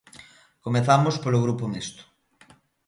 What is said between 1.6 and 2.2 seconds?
Mixto.